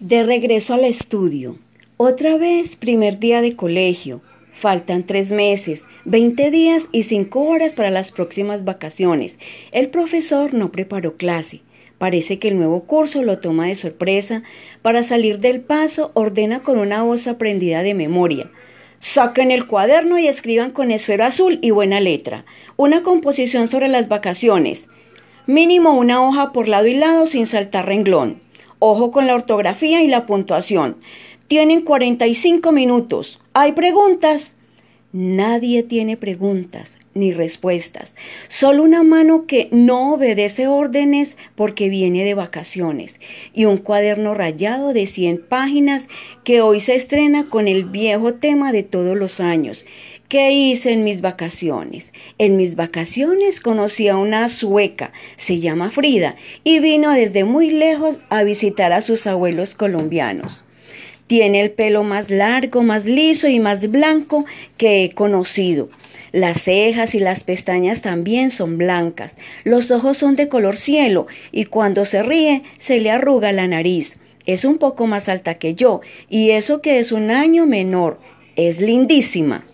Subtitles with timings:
[0.00, 1.58] De regreso al estudio.
[1.96, 4.20] Otra vez, primer día de colegio.
[4.52, 9.40] Faltan tres meses, 20 días y 5 horas para las próximas vacaciones.
[9.72, 11.62] El profesor no preparó clase.
[11.98, 14.44] Parece que el nuevo curso lo toma de sorpresa.
[14.82, 18.52] Para salir del paso, ordena con una voz aprendida de memoria.
[18.98, 22.44] Saquen el cuaderno y escriban con esfero azul y buena letra.
[22.76, 24.88] Una composición sobre las vacaciones.
[25.48, 28.46] Mínimo una hoja por lado y lado sin saltar renglón.
[28.80, 30.96] Ojo con la ortografía y la puntuación.
[31.48, 33.40] Tienen 45 minutos.
[33.52, 34.54] ¿Hay preguntas?
[35.12, 38.14] Nadie tiene preguntas ni respuestas,
[38.46, 43.18] solo una mano que no obedece órdenes porque viene de vacaciones
[43.54, 46.08] y un cuaderno rayado de 100 páginas
[46.44, 49.86] que hoy se estrena con el viejo tema de todos los años.
[50.28, 52.12] ¿Qué hice en mis vacaciones?
[52.36, 58.20] En mis vacaciones conocí a una sueca, se llama Frida, y vino desde muy lejos
[58.28, 60.66] a visitar a sus abuelos colombianos.
[61.28, 64.44] Tiene el pelo más largo, más liso y más blanco
[64.76, 65.88] que he conocido.
[66.32, 69.38] Las cejas y las pestañas también son blancas.
[69.64, 74.20] Los ojos son de color cielo y cuando se ríe se le arruga la nariz.
[74.44, 78.20] Es un poco más alta que yo y eso que es un año menor.
[78.56, 79.64] Es lindísima.